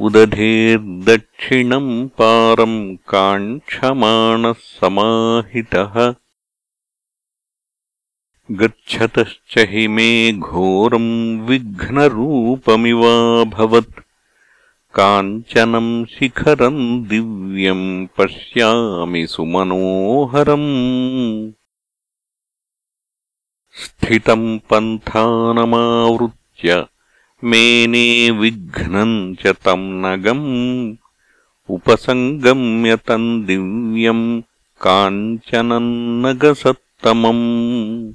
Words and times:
उदधेर्दक्षिणम् 0.00 2.08
पारम् 2.08 2.96
काङ्क्षमाणः 2.96 4.52
समाहितः 4.52 6.14
गच्छतश्च 8.50 9.58
हि 9.58 9.88
मे 9.88 10.32
घोरम् 10.32 11.40
विघ्नरूपमिवाभवत्। 11.40 14.00
काञ्चनम् 14.94 16.06
शिखरम् 16.06 17.06
दिव्यम् 17.06 18.06
पश्यामि 18.18 19.26
सुमनोहरम्। 19.26 21.52
स्थितम् 23.72 24.58
पन्थानमावृत्य 24.58 26.86
मेने 27.44 28.30
विघ्नम् 28.30 29.34
च 29.34 29.46
तम् 29.46 30.02
नगम्। 30.02 30.96
उपसङ्गम्य 31.68 32.96
तम् 32.96 33.44
दिव्यम् 33.44 34.42
काञ्चनम् 34.80 36.22
नगसत्तमम् 36.22 38.12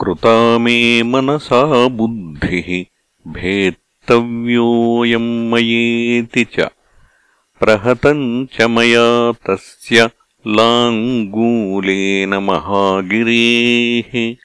कृता 0.00 0.58
मे 0.58 1.02
मनसा 1.02 1.88
बुद्धिः 1.88 2.84
भेत्तव्योऽयम् 3.32 5.52
मयेति 5.52 6.44
च। 6.44 6.68
प्रहतम् 7.60 8.46
च 8.46 8.62
मया 8.62 9.32
तस्य 9.32 10.10
लाङ्गूलेन 10.46 12.34
महागिरेः। 12.34 14.36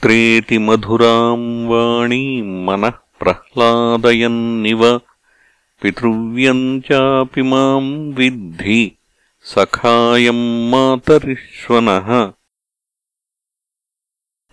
पुत्रेति 0.00 0.58
मधुराम् 0.58 1.68
वाणीम् 1.68 2.66
मनः 2.66 2.90
प्रह्लादयन्निव 2.90 5.00
पितृव्यम् 5.82 6.80
चापि 6.80 7.42
माम् 7.42 8.14
विद्धि 8.14 8.92
सखायम् 9.42 10.70
मातरिष्वनः। 10.70 12.32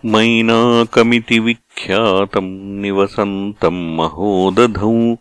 मैनाकमिति 0.04 1.38
विख्यातम् 1.38 2.82
निवसन्तम् 2.82 3.96
महोदधौ 3.96 5.16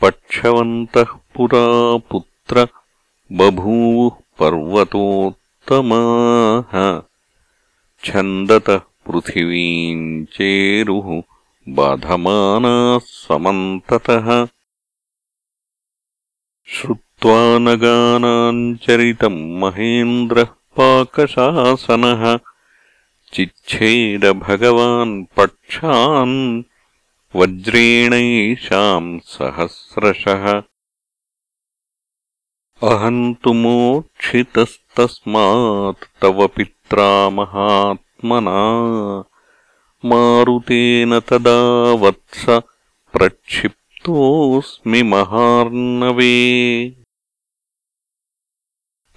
पक्षवन्तः 0.00 1.04
पुरा 1.04 1.96
पुत्र 1.96 2.68
बभूवुः 3.32 4.12
पर्वतोत्तमाः। 4.40 7.02
छन्दतः 8.04 8.80
पृथिवीम् 9.06 10.26
चेरुः 10.26 11.22
बाधमानाः 11.68 12.98
समन्ततः 12.98 14.48
श्रुत्वा 16.66 17.58
नगानाम् 17.58 18.76
चरितम् 18.76 19.60
महेन्द्रः 19.60 20.44
पाकशासनः। 20.44 22.38
चिच्छेदभगवान् 23.32 25.24
पक्षान् 25.36 26.62
वज्रेणैषाम् 27.36 29.20
सहस्रशः। 29.20 30.62
अहम् 32.82 33.34
तु 33.34 33.52
मोक्षितस्तस्मात् 33.52 36.22
तव 36.22 36.46
पित्रा 36.46 37.30
मारुतेन 40.04 41.20
तदा 41.20 41.92
वत्स 41.92 42.62
प्रक्षिप्तोऽस्मि 43.12 45.02
महार्णवे। 45.02 46.96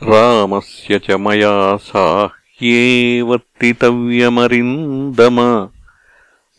रामस्य 0.04 1.00
च 1.00 1.12
मया 1.12 1.78
साह्ये 1.78 3.22
वर्तितव्यमरिन्दम 3.22 5.70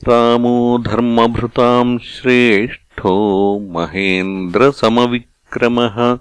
रामो 0.08 0.78
धर्मभृताम् 0.78 1.98
श्रेष्ठो 1.98 3.60
महेन्द्रसमविक्रमः। 3.60 6.18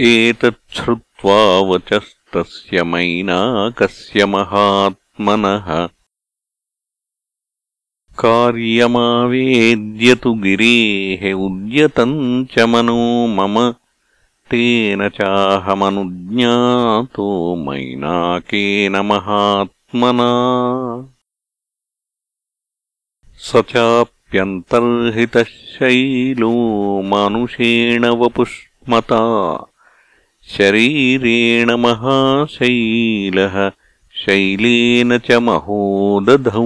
एतच्छ्रुत्वा 0.00 1.60
वचस्तस्य 2.36 2.82
मैनाकस्य 2.82 4.26
महात्मनः। 4.26 5.88
कार्यमावेद्य 8.18 10.14
तु 10.14 10.34
गिरेः 10.34 11.32
उद्यतम् 11.32 12.46
च 12.46 12.58
मनो 12.58 13.26
मम। 13.26 13.74
तेन 14.50 15.08
चाहमनुज्ञातो 15.08 17.56
मैनाकेन 17.56 18.96
महात्मना। 18.96 20.30
स 23.38 23.56
चाप्यन्तर्हितः 23.56 25.42
शैलो 25.42 27.02
मानुषेण 27.02 28.06
वपुष्मता 28.06 29.64
शरीरेण 30.48 31.70
महाशैलः 31.70 33.72
शैलेन 34.12 35.18
च 35.18 35.32
महोदधौ। 35.32 36.64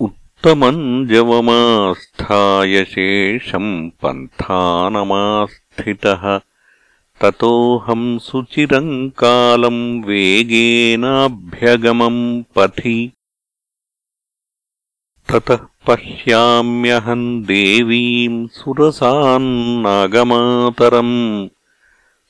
उत्तमम् 0.00 1.08
जवमास्थाय 1.08 2.84
शेषम् 2.84 3.90
पन्थानमास्थितः 3.90 6.40
ततोऽहम् 7.20 8.18
सुचिरम् 8.18 9.10
कालम् 9.10 10.04
वेगेनाभ्यगमम् 10.04 12.42
पथि। 12.56 13.12
ततः 15.28 15.69
पश्याम्यहम् 15.86 17.44
देवीम् 17.44 18.48
सुरसान्नागमातरम्। 18.48 21.48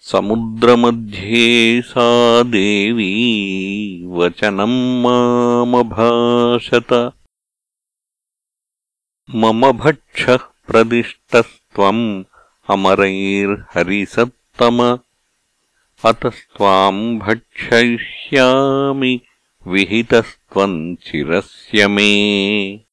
समुद्रमध्ये 0.00 1.82
सा 1.82 2.42
देवी 2.42 4.06
वचनम् 4.06 5.02
मामभाषत। 5.02 7.12
मम 9.34 9.72
भक्षः 9.72 10.36
प्रदिष्टस्त्वम् 10.36 12.24
अमरैर्हरिसत्तम। 12.70 14.98
अतस्त्वाम् 16.04 17.18
भक्षयिष्यामि 17.18 19.20
विहितस्त्वम् 19.66 20.96
चिरस्य 20.96 21.88
मे 21.88 22.89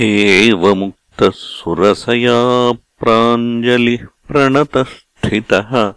एवमुक्तः 0.00 1.30
सुरसया 1.30 2.72
प्राञ्जलिः 2.72 4.06
प्रणतस्थितः 4.28 5.94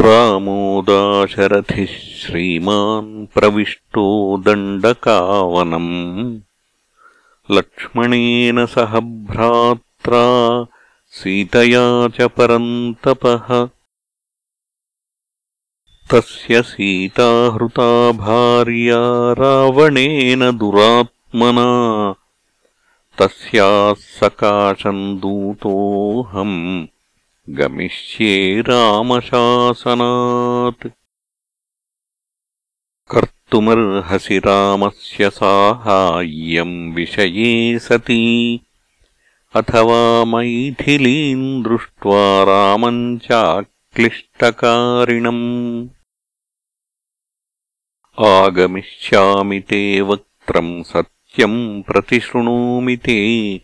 रामोदाशरथिः 0.00 1.86
श्रीमान् 1.86 3.26
प्रविष्टो 3.26 4.36
दण्डकावनम्। 4.46 6.40
लक्ष्मणेन 7.50 8.66
सह 8.66 9.00
भ्रात्रा 9.00 10.66
सीतया 11.10 12.08
च 12.08 12.20
परन्तपः। 12.20 13.68
तस्य 16.10 16.62
सीताहृता 16.62 18.12
भार्या 18.12 19.32
रावणेन 19.32 20.58
दुरात्मना। 20.58 22.14
तस्याः 23.18 23.94
सकाशम् 23.94 25.18
दूतोऽहम् 25.18 26.86
गमिष्ये 27.50 28.60
रामशासनात्। 28.60 30.88
कर्तुमर्हसि 33.10 34.38
रामस्य 34.38 35.30
साहाय्यम् 35.30 36.94
विषये 36.94 37.78
सती 37.78 38.60
अथवा 39.58 40.24
मैथिलीम् 40.24 41.64
दृष्ट्वा 41.64 42.44
रामम् 42.44 43.18
चाक्लिष्टकारिणम्। 43.18 45.88
आगमिष्यामि 48.24 49.60
ते 49.60 50.00
वक्त्रम् 50.00 50.84
सत्यम् 50.84 51.82
प्रतिशृणोमि 51.82 52.96
ते। 52.96 53.60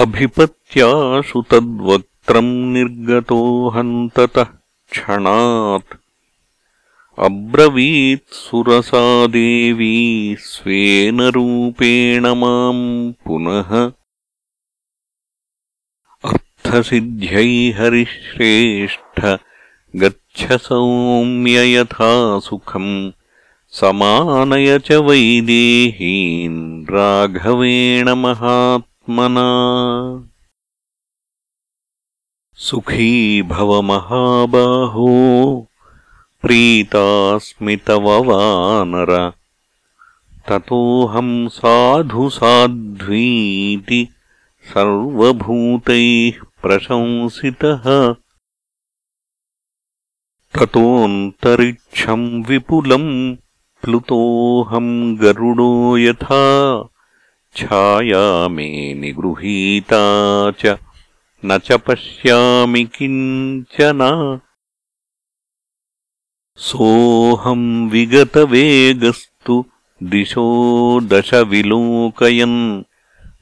अभिपत्याशु 0.00 1.42
तद्वक्त्रम् 1.42 2.72
निर्गतोऽहन्ततः 2.72 4.46
क्षणात्। 4.90 5.96
अब्रवीत्सुरसा 7.18 9.26
देवी 9.26 10.36
स्वेन 10.40 11.20
रूपेण 11.20 12.26
माम् 12.26 13.12
पुनः। 13.12 13.92
अर्थसिद्ध्यै 16.24 17.70
हरिश्रेष्ठ 17.70 19.38
गच्छ 20.40 20.52
सौम्य 20.52 21.74
यथा 21.74 22.38
सुखम् 22.38 23.10
समानय 23.68 24.78
च 24.78 24.92
वैदेहीन् 24.92 26.86
राघवेण 26.90 28.08
महात्मना। 28.08 29.44
सुखी 32.52 33.42
भव 33.42 33.82
महाबाहो 33.82 35.08
प्रीतास्मि 36.42 37.76
तव 37.76 38.24
वानर। 38.24 39.32
ततोऽहम् 40.48 41.48
साधु 41.48 42.28
साध्वीति 42.28 44.08
सर्वभूतैः 44.74 46.42
प्रशंसितः 46.62 48.14
ततोऽन्तरिक्षम् 50.54 52.44
विपुलम् 52.44 53.36
प्लुतोऽहम् 53.82 55.16
गरुडो 55.16 55.98
यथा। 55.98 56.42
छाया 57.56 58.48
मे 58.48 58.94
निगृहीता 58.94 60.02
च 60.50 60.78
न 61.44 61.58
च 61.58 61.72
पश्यामि 61.72 62.84
किञ्चन। 62.84 64.00
सोऽहम् 66.56 67.90
विगतवेगस्तु 67.90 69.64
दिशो 70.02 70.46
दशविलोकयन्। 71.00 72.82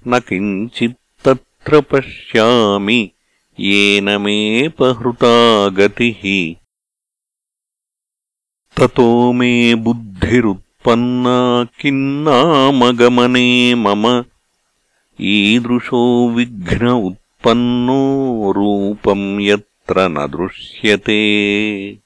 न 0.09 0.19
किञ्चित्तत्र 0.19 1.81
पश्यामि 1.81 3.11
येन 3.61 4.21
मेऽपहृता 4.21 5.69
गतिः 5.69 6.62
ततो 8.76 9.32
मे 9.32 9.74
बुद्धिरुत्पन्ना 9.74 11.66
किन्नामगमने 11.80 13.74
मम 13.74 14.24
ईदृशो 15.20 16.28
विघ्न 16.28 16.88
उत्पन्नो 16.88 18.52
रूपम् 18.52 19.40
यत्र 19.40 19.98
न 19.98 20.14
दृश्यते। 20.14 21.98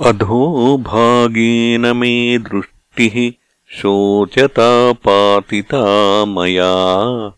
अधोभागेन 0.00 1.96
मे 1.96 2.38
दृष्टिः 2.38 3.32
शोचता 3.68 4.92
पातिता 4.92 6.24
मया 6.24 7.30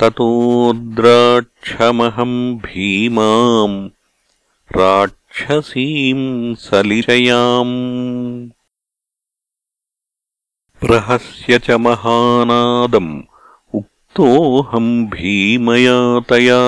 ततोद्राक्षमहम् 0.00 2.56
भीमाम् 2.56 3.88
राक्षसीम् 5.36 6.56
सलिशयाम् 6.56 7.72
प्रहस्य 10.80 11.58
च 11.58 11.70
महानादम् 11.86 13.10
उक्तोऽहम् 13.78 15.06
भीमया 15.14 15.98
तया 16.30 16.62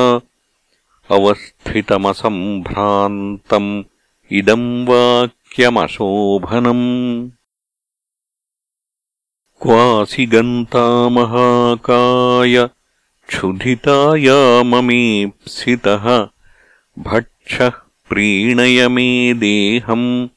अवस्थितमसम्भ्रान्तम् 1.17 3.71
इदम् 4.39 4.85
वाक्यमशोभनम्। 4.89 6.87
क्वासि 9.63 10.25
गन्तामहाकाय 10.35 12.57
क्षुधिताया 13.29 14.39
ममेप्सितः 14.71 16.07
भक्षः 16.99 17.75
प्रीणय 18.11 18.89
मे 18.89 19.35
देहम् 19.35 20.29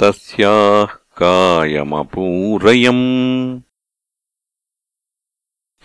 तस्याः 0.00 0.96
कायमपूरयम् 1.16 3.60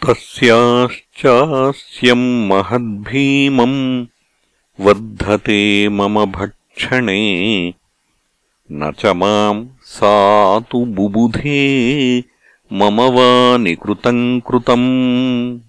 तस्याश्चास्यम् 0.08 2.48
महद्भीमम् 2.48 4.06
वर्धते 4.80 5.90
मम 5.90 6.26
भक्षणे। 6.26 7.74
न 8.72 8.92
च 8.92 9.06
माम् 9.06 9.68
सा 9.82 10.60
तु 10.60 10.86
बुबुधे 10.86 12.24
मम 12.74 13.02
वा 13.02 13.58
निकृतम् 13.58 14.42
कृतम्। 14.42 15.60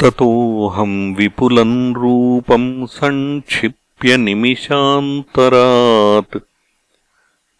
ततोऽहम् 0.00 1.16
विपुलम् 1.16 1.94
रूपम् 1.94 2.86
सङ्क्षिप्य 2.86 4.16
निमिषान्तरात्। 4.16 6.38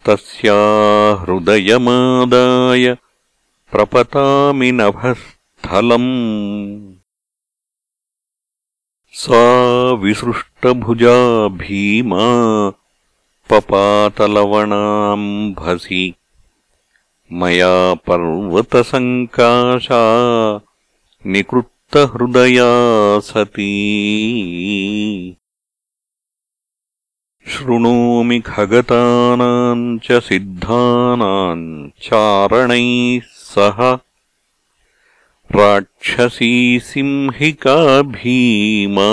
तस्या 0.05 0.55
हृदयमादाय 1.21 2.97
प्रपतामि 3.71 4.71
नभस्थलम्। 4.71 6.93
सा 9.11 9.91
विसृष्टभुजा 9.91 11.47
भीमा 11.47 12.71
पपातलवणाम्भसि। 13.49 16.13
मया 17.31 17.93
पर्वतसङ्काशा 17.93 20.01
निकृत्तहृदया 21.25 23.19
सती। 23.19 23.77
शृणोमि 27.47 28.39
खगतानाम् 28.39 29.99
च 29.99 30.11
सिद्धानाम् 30.11 31.89
चारणैः 32.01 33.36
सह 33.57 33.97
राक्षसी 35.55 36.79
सिंहिका 36.79 38.01
भीमा 38.01 39.09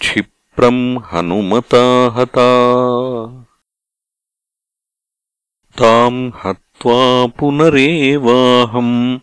क्षिप्रम् 0.00 0.98
हनुमता 0.98 2.12
हता। 2.16 2.50
ताम् 5.78 6.32
हत्वा 6.44 7.26
पुनरेवाहम् 7.26 9.18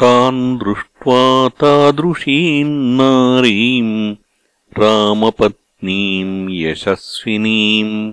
तान् 0.00 0.58
दृष्ट्वा 0.58 1.48
तादृशीन्नारीम् 1.48 4.14
रामपत्नीम् 4.78 6.50
यशस्विनीम् 6.50 8.12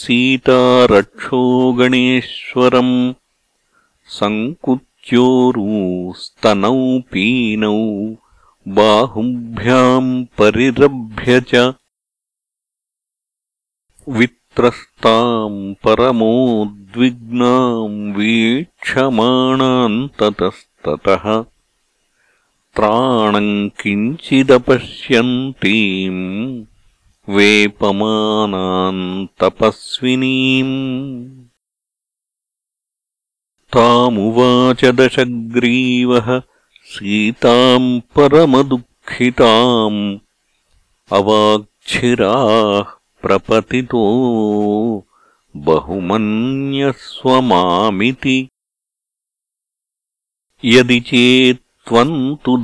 रक्षो 0.00 1.38
गणेश्वरम् 1.78 2.92
सङ्कुच्योरूस्तनौ 4.18 4.78
पीनौ 7.12 7.80
बाहुभ्याम् 8.78 10.08
परिरभ्य 10.38 11.36
च 11.50 11.52
वित्रस्ताम् 14.18 15.60
परमोद्विग्नाम् 15.84 16.40
वीक्षमाणाम् 18.16 20.00
ततस्ततः 20.20 21.26
त्राणम् 22.76 23.54
किञ्चिदपश्यन्तीम् 23.82 24.62
वेपमानाम् 27.28 29.26
तपस्विनीम्। 29.40 31.44
तामुवाच 33.72 34.84
दशग्रीवः 34.84 36.42
सीताम् 36.84 38.00
परमदुःखिताम्। 38.00 40.18
अवाक्षिराः 41.12 42.84
प्रपतितो 43.22 44.02
बहुमन्यस्वमामिति। 45.56 48.48
यदि 50.64 51.00
चेत्त्वम् 51.00 52.36
तु 52.44 52.56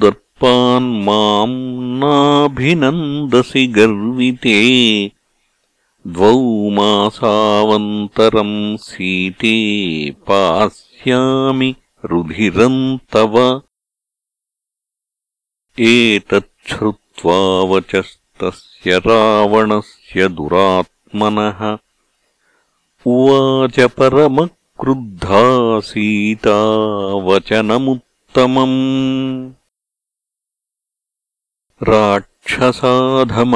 दर्पान् 0.43 1.05
माम् 1.05 1.99
नाभिनन्दसि 1.99 3.67
गर्विते। 3.67 5.13
द्वौ 6.07 6.71
मासावन्तरम् 6.71 8.77
सीते 8.77 10.11
पास्यामि 10.11 11.75
रुधिरम् 12.05 12.99
तव। 13.13 13.63
एतच्छ्रुत्वा 15.79 17.63
वचस्तस्य 17.63 18.99
रावणस्य 18.99 20.29
दुरात्मनः। 20.29 21.77
उवाच 23.07 23.81
परमक्रुद्धा 23.81 25.81
सीता 25.81 27.15
वचनमुत्तमम् 27.15 29.58
राक्षसाधम 31.87 33.55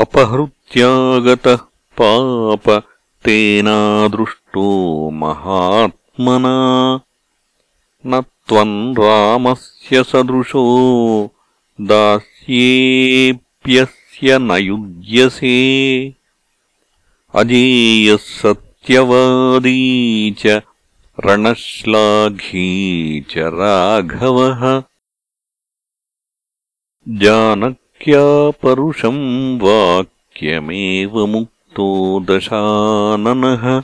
अपहृत्यागतः 0.00 1.58
पाप 2.00 2.82
तेनादृष्टो 3.24 5.10
महात्मना। 5.10 7.00
न 8.06 8.20
त्वम् 8.20 8.94
रामस्य 8.94 10.04
सदृशो 10.04 11.30
दास्येऽप्यस्य 11.80 14.38
न 14.38 14.50
युज्यसे। 14.50 16.14
अजेयः 17.34 18.16
सत्यवादी 18.16 20.30
च 20.30 20.62
रणश्लाघी 21.24 23.20
च 23.20 23.38
राघवः। 23.38 24.82
जानक्या 27.08 28.50
परुषम् 28.50 29.60
वाक्यमेव 29.60 31.26
मुक्तो 31.26 32.20
दशाननः। 32.20 33.82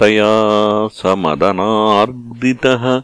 तया 0.00 0.88
समदनार्दितः। 0.88 3.02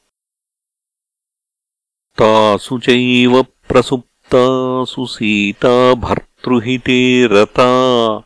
तासु 2.19 2.79
चैव 2.79 3.43
प्रसुप्तासु 3.43 5.07
सीता 5.07 5.95
भर्तृहिते 5.95 7.27
रता। 7.27 8.23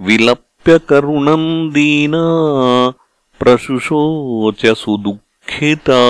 विलप्यकरुणम् 0.00 1.72
दीना 1.72 2.24
प्रशुशोच 3.42 4.66
सुदुःखिता 4.66 6.00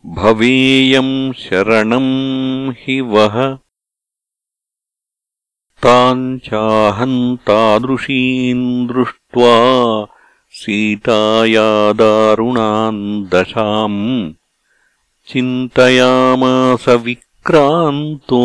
भवेयम् 0.09 1.33
शरणम् 1.33 2.73
हि 2.73 3.01
वः। 3.01 3.59
ताम् 5.83 6.39
चाहम् 6.39 7.37
तादृशीम् 7.37 8.89
दृष्ट्वा 8.89 10.07
सीताया 10.51 11.93
दारुणाम् 11.93 13.27
दशाम्। 13.27 14.33
चिन्तयामास 15.27 16.89
विक्रान्तो 16.89 18.45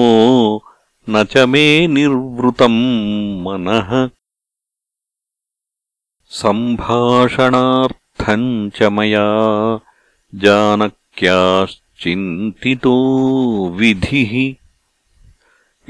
न 1.10 1.24
च 1.24 1.38
मे 1.38 1.88
निर्वृतम् 1.88 3.42
मनः। 3.42 4.10
सम्भाषणार्थम् 6.30 8.70
च 8.70 8.84
मया 8.84 9.40
जानक्याश्चिन्तितो 11.20 13.70
विधिः। 13.70 14.56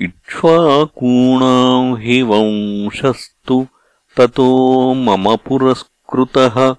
इक्ष्वाकूणाम् 0.04 1.98
हि 1.98 2.22
वंशस्तु 2.22 3.68
ततो 4.18 4.94
मम 4.94 5.36
पुरस्कृतः। 5.36 6.76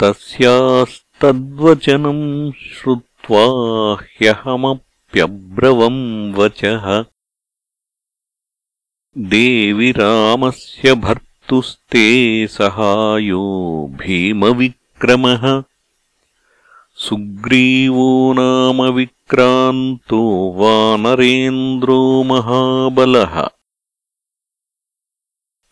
तस्यास्तद्वचनम् 0.00 2.52
श्रुत्वा 2.52 3.96
ह्यहमप्यब्रवम् 5.14 6.34
वचः। 6.34 7.04
देवि 9.18 9.90
रामस्य 9.90 10.94
भर् 10.94 11.18
तुस्ते 11.48 12.46
सहायो 12.46 13.88
भीमविक्रमः। 13.92 15.62
सुग्रीवो 16.94 18.32
नाम 18.32 18.82
विक्रान्तो 18.82 20.54
वानरेन्द्रो 20.56 22.22
महाबलः। 22.22 23.48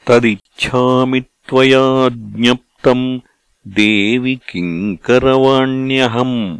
तदिच्छामि 0.07 1.21
त्वया 1.21 2.09
ज्ञप्तम् 2.09 3.19
देवि 3.75 4.35
किङ्करवाण्यहम् 4.35 6.57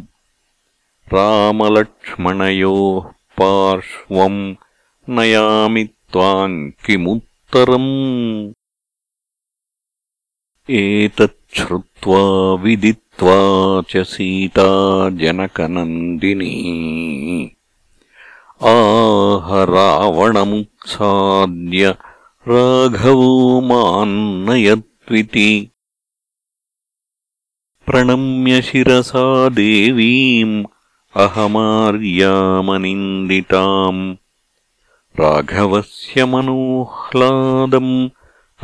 रामलक्ष्मणयोः 1.14 3.10
पार्श्वम् 3.40 4.54
नयामि 5.08 5.84
त्वाम् 5.84 6.70
किमुत्तरम्। 6.86 8.52
एतच्छ्रुत्वा 10.70 12.22
विदित्वा 12.62 13.36
च 13.90 13.96
सीता 13.96 14.66
जनकनन्दिनी 15.10 16.54
आह 18.62 19.64
रावणमुत्साद्य 19.64 21.94
राघवो 22.48 23.60
मान्नयत्विति 23.60 25.70
प्रणम्य 27.88 28.62
शिरसा 28.62 29.48
देवीम् 29.48 30.64
अहमार्यामनिन्दिताम्। 31.16 34.16
राघवस्य 35.20 36.24
मनोह्लादम् 36.24 38.08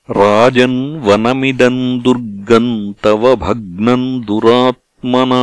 राजन् 0.09 1.01
वनमिदम् 1.01 2.01
दुर्गम् 2.01 2.93
तव 3.03 3.35
भग्नम् 3.35 4.23
दुरात्मना। 4.23 5.41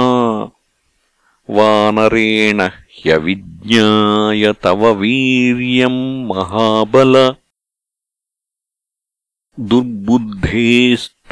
वानरेण 1.50 2.60
ह्यविज्ञाय 2.60 4.52
तव 4.52 4.92
वीर्यम् 4.92 6.28
महाबल 6.28 7.34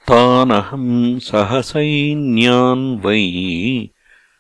तानहम् 0.08 1.20
सहसैन्यान् 1.20 3.06
वै 3.06 3.90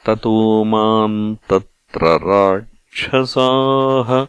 ततो 0.05 0.63
माम् 0.63 1.35
तत् 1.35 1.97
राक्षसाः। 1.97 4.27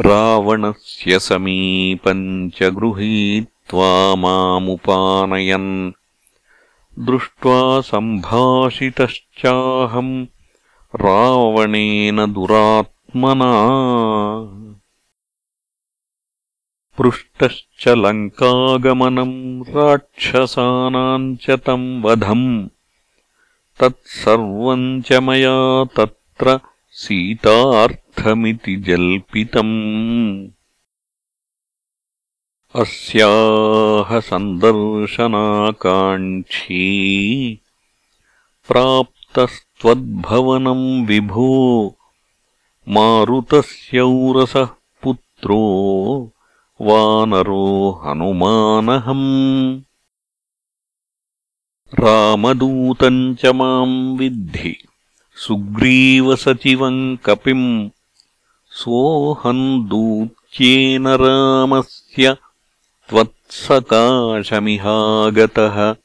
रावणस्य 0.00 1.18
समीपम् 1.18 2.50
च 2.50 2.62
गृहीत्वा 2.62 3.51
मामुपानयन्। 4.16 5.92
दृष्ट्वा 6.98 7.80
सम्भाषितश्चाहम् 7.80 10.26
रावणेन 10.96 12.32
दुरात्मना। 12.32 13.52
पृष्टश्च 16.98 17.88
लङ्कागमनम् 17.88 19.64
राक्षसानाम् 19.68 21.36
च 21.36 21.50
तम् 21.50 22.02
वधम्। 22.02 22.68
तत्सर्वम् 23.80 25.02
च 25.02 25.12
मया 25.12 25.84
तत्र 25.84 26.60
सीतार्थमिति 26.90 28.76
जल्पितम् 28.76 30.61
अस्याः 32.80 34.20
सन्दर्शनाकाङ्क्षी 34.20 36.84
प्राप्तस्त्वद्भवनम् 38.68 41.06
विभो 41.06 41.96
मारुतस्यौरसः 42.88 44.68
पुत्रो 45.02 45.60
वानरो 46.80 48.00
हनुमानहम्। 48.04 49.80
रामदूतम् 51.94 53.34
च 53.34 53.46
माम् 53.46 54.18
विद्धि 54.18 54.76
सुग्रीवसचिवम् 55.36 57.16
कपिम् 57.16 57.90
सोऽहम् 58.70 59.88
दूत्येन 59.88 61.08
रामस्य 61.08 62.36
त्वत्सकाशमिहागतः। 63.12 65.96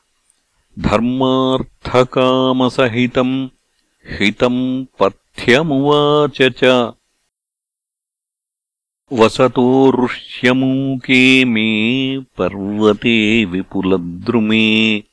धर्मार्थकामसहितम् 0.79 3.47
हितम् 4.19 4.85
पथ्यमुवाच 4.99 6.41
च। 6.41 6.91
वसतो 9.13 10.05
ऋष्यमूके 10.05 11.45
मे 11.45 12.19
पर्वते 12.19 13.45
विपुलद्रुमे 13.45 15.03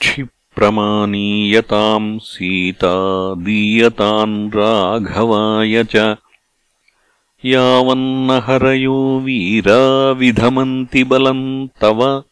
क्षिप्रमानीयताम् 0.01 2.19
सीता 2.19 3.35
दीयताम् 3.35 4.53
राघवाय 4.53 5.85
च 5.85 6.17
यावन्नहरयो 7.47 9.21
वीरा 9.21 10.11
विधमन्ति 10.11 11.05
बलम् 11.05 11.69
तव। 11.81 12.25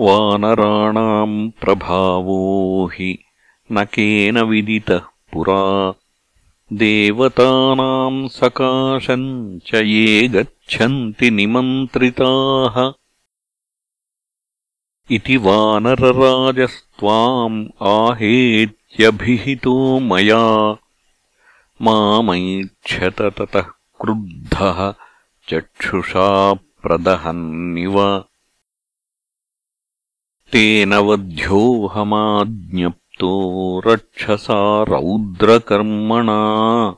वानराणाम् 0.00 1.50
प्रभावो 1.50 2.86
हि 2.86 3.18
न 3.72 3.84
केन 3.84 4.38
विदितः 4.38 4.98
पुरा। 4.98 5.94
देवतानाम् 6.72 8.28
सकाशम् 8.28 9.60
च 9.66 9.74
ये 9.74 10.28
गच्छन्ति 10.28 11.30
निमन्त्रिताः। 11.30 12.92
इति 15.10 15.36
वानरराजस्त्वाम् 15.36 17.66
आहेत्यभिहितो 17.82 20.00
मया 20.00 20.76
मामैक्षत 21.82 23.22
ततः 23.22 23.64
क्रुद्धः 24.00 24.94
चक्षुषा 25.48 26.54
प्रदहन्निव। 26.54 28.24
तेन 30.52 30.94
वध्योऽहमाज्ञप्तो 30.94 33.82
रक्षसा 33.86 34.82
रौद्रकर्मणा। 34.82 36.94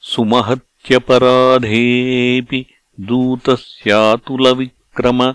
सुमहत्यपराधेऽपि 0.00 2.66
दूतस्यातुलविक्रम 3.00 5.34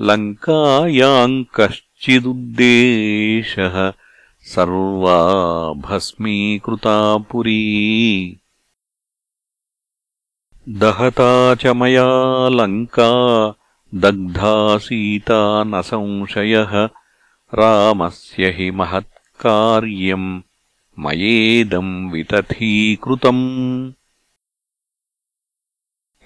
लङ्कायाम् 0.00 1.44
कश्चिदुद्देशः 1.54 3.92
सर्वा 4.40 5.72
भस्मीकृता 5.72 7.18
पुरी। 7.18 8.36
दहता 10.68 11.54
च 11.54 11.66
मया 11.66 12.48
लङ्का 12.48 13.54
दग्धा 13.94 14.78
सीता 14.78 15.64
न 15.64 15.82
संशयः। 15.82 16.88
रामस्य 17.54 18.50
हि 18.50 18.70
महत्कार्यम् 18.70 20.42
मयेदम् 20.98 22.12
वितथीकृतम् 22.12 23.92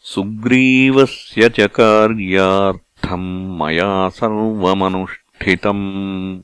सुग्रीवस्य 0.00 1.48
च 1.48 1.60
कार्यार्थम् 1.60 3.58
मया 3.58 4.08
सर्वमनुष्ठितम्। 4.08 6.40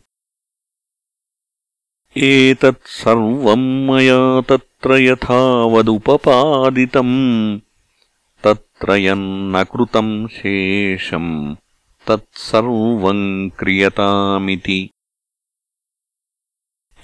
एतत् 2.16 2.86
सर्वम् 2.86 3.86
मया 3.86 4.40
तत्र 4.40 4.92
यथावदुपपादितम्। 4.92 7.58
तत्र 8.44 8.92
यन्न 8.92 9.64
कृतम् 9.64 10.28
शेषम्। 10.28 11.56
तत्सर्वम् 12.06 13.50
क्रियतामिति 13.50 14.90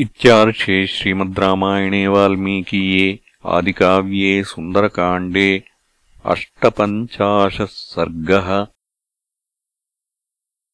इत्यार्षे 0.01 0.87
श्रीमद् 0.87 1.39
रामायणे 1.39 2.07
वाल्मीकीये 2.09 3.07
आदिकाव्ये 3.57 4.43
सुन्दरकाण्डे 4.53 5.51
अष्टपञ्चाशः 6.33 7.67
सर्गः 7.71 8.49